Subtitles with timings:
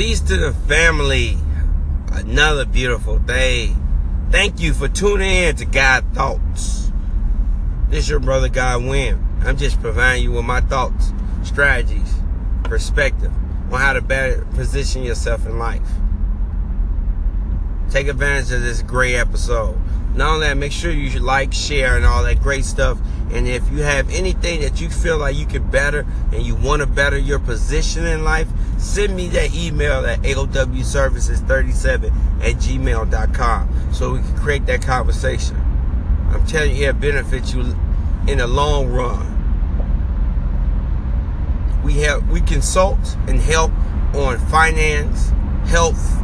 [0.00, 1.36] Peace to the family.
[2.10, 3.76] Another beautiful day.
[4.30, 6.90] Thank you for tuning in to God Thoughts.
[7.90, 9.22] This is your brother God Win.
[9.42, 12.14] I'm just providing you with my thoughts, strategies,
[12.64, 13.30] perspective
[13.70, 15.86] on how to better position yourself in life.
[17.90, 19.76] Take advantage of this great episode.
[20.14, 22.98] Not only that, make sure you like, share, and all that great stuff.
[23.32, 26.80] And if you have anything that you feel like you can better and you want
[26.80, 28.48] to better your position in life,
[28.78, 35.56] send me that email at aowservices37 at gmail.com so we can create that conversation.
[36.30, 37.74] I'm telling you, it benefits you
[38.26, 39.26] in the long run.
[41.84, 43.72] We have we consult and help
[44.14, 45.30] on finance,
[45.66, 46.20] health,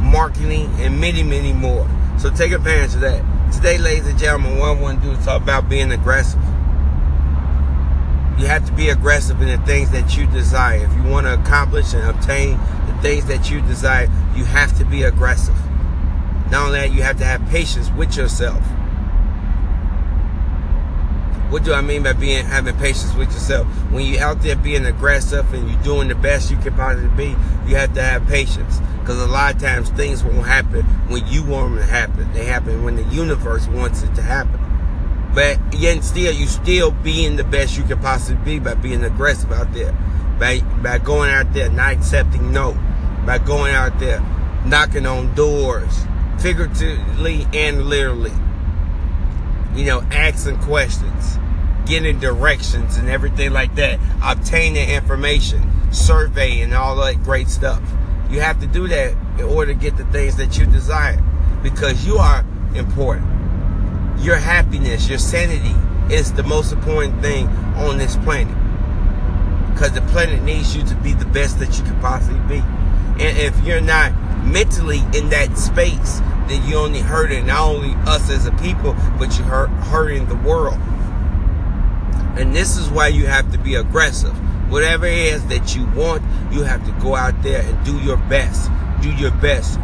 [0.00, 1.88] marketing, and many, many more.
[2.18, 3.24] So take advantage of that.
[3.52, 6.40] Today, ladies and gentlemen, what I want to do is talk about being aggressive.
[8.38, 10.84] You have to be aggressive in the things that you desire.
[10.84, 14.84] If you want to accomplish and obtain the things that you desire, you have to
[14.84, 15.56] be aggressive.
[16.50, 18.62] Not only that, you have to have patience with yourself.
[21.50, 23.66] What do I mean by being having patience with yourself?
[23.90, 27.30] When you're out there being aggressive and you're doing the best you can possibly be,
[27.68, 28.80] you have to have patience.
[29.00, 32.32] Because a lot of times things won't happen when you want them to happen.
[32.32, 34.60] They happen when the universe wants it to happen.
[35.34, 39.52] But yet still, you still being the best you can possibly be by being aggressive
[39.52, 39.92] out there.
[40.38, 42.72] By, by going out there, not accepting no.
[43.26, 44.20] By going out there,
[44.64, 46.04] knocking on doors,
[46.38, 48.32] figuratively and literally
[49.74, 51.38] you know, asking questions,
[51.86, 57.82] getting directions and everything like that, obtaining information, surveying all that great stuff.
[58.30, 61.20] You have to do that in order to get the things that you desire
[61.62, 63.26] because you are important.
[64.20, 65.74] Your happiness, your sanity
[66.14, 68.54] is the most important thing on this planet
[69.72, 72.62] because the planet needs you to be the best that you can possibly be.
[73.22, 74.12] And if you're not
[74.44, 79.36] mentally in that space, then you only hurting not only us as a people, but
[79.38, 80.78] you're hurt, hurting the world.
[82.36, 84.36] And this is why you have to be aggressive.
[84.70, 86.22] Whatever it is that you want,
[86.52, 88.70] you have to go out there and do your best.
[89.02, 89.78] Do your best.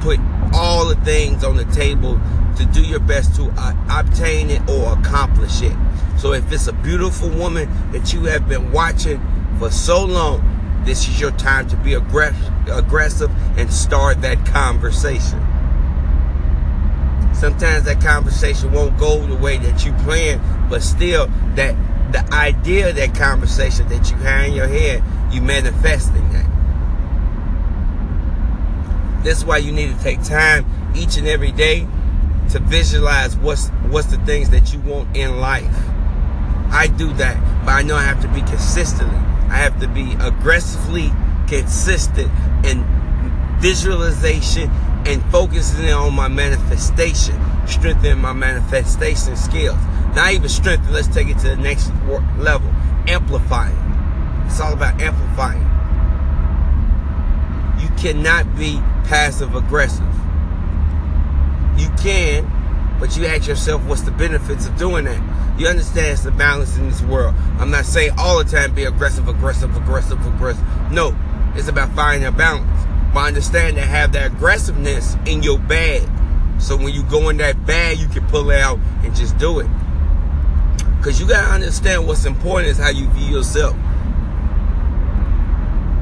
[0.00, 0.18] Put
[0.54, 2.18] all the things on the table
[2.56, 5.76] to do your best to uh, obtain it or accomplish it.
[6.18, 9.20] So if it's a beautiful woman that you have been watching
[9.58, 15.38] for so long, this is your time to be aggressive and start that conversation.
[17.34, 21.74] Sometimes that conversation won't go the way that you plan, but still that
[22.12, 26.46] the idea of that conversation that you have in your head, you manifesting that.
[29.24, 30.66] That's why you need to take time
[30.96, 31.86] each and every day
[32.50, 35.74] to visualize what's what's the things that you want in life.
[36.72, 39.16] I do that, but I know I have to be consistently.
[39.50, 41.10] I have to be aggressively
[41.48, 42.30] consistent
[42.64, 42.84] in
[43.60, 44.70] visualization
[45.06, 49.78] and focusing on my manifestation, strengthening my manifestation skills.
[50.14, 51.90] Not even strengthen, let's take it to the next
[52.38, 52.68] level.
[53.06, 53.76] Amplifying.
[54.46, 55.62] It's all about amplifying.
[57.80, 60.06] You cannot be passive aggressive.
[61.76, 62.50] You can,
[62.98, 65.58] but you ask yourself what's the benefits of doing that.
[65.58, 67.34] You understand it's the balance in this world.
[67.58, 70.64] I'm not saying all the time be aggressive, aggressive, aggressive, aggressive.
[70.90, 71.16] No,
[71.54, 72.66] it's about finding a balance.
[73.14, 76.08] But understand that have that aggressiveness in your bag.
[76.60, 79.66] So when you go in that bag, you can pull out and just do it.
[81.00, 83.74] Because you got to understand what's important is how you view yourself.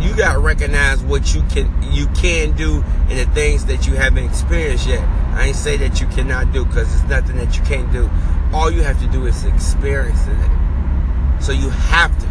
[0.00, 3.94] You got to recognize what you can you can do and the things that you
[3.94, 5.06] haven't experienced yet.
[5.36, 8.10] I ain't say that you cannot do because it's nothing that you can't do.
[8.52, 11.40] All you have to do is experience it.
[11.40, 12.26] So you have to.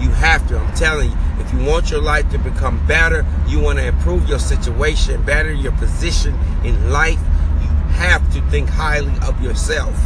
[0.00, 0.58] You have to.
[0.58, 4.28] I'm telling you, if you want your life to become better, you want to improve
[4.28, 7.18] your situation, better your position in life,
[7.60, 9.98] you have to think highly of yourself.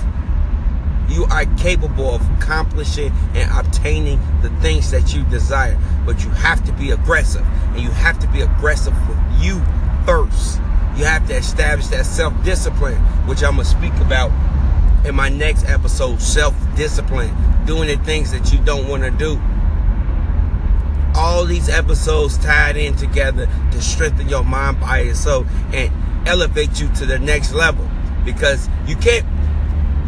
[1.08, 6.64] You are capable of accomplishing and obtaining the things that you desire, but you have
[6.64, 9.60] to be aggressive, and you have to be aggressive with you
[10.04, 10.58] first.
[10.96, 14.30] You have to establish that self discipline, which I'm going to speak about
[15.06, 17.34] in my next episode self discipline,
[17.64, 19.40] doing the things that you don't want to do
[21.18, 25.92] all these episodes tied in together to strengthen your mind, body, and soul and
[26.28, 27.88] elevate you to the next level.
[28.24, 29.26] Because you can't,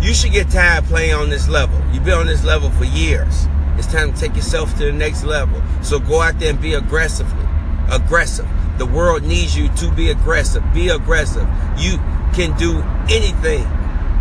[0.00, 1.81] you should get tired playing on this level.
[1.93, 3.47] You've been on this level for years.
[3.76, 5.62] It's time to take yourself to the next level.
[5.82, 7.47] So go out there and be aggressively,
[7.91, 8.49] aggressive.
[8.79, 10.62] The world needs you to be aggressive.
[10.73, 11.47] Be aggressive.
[11.79, 11.99] You
[12.35, 12.81] can do
[13.11, 13.64] anything.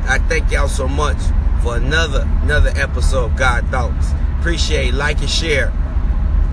[0.06, 1.18] I thank y'all so much
[1.62, 4.12] for another another episode of God Thoughts.
[4.40, 5.72] Appreciate, like and share.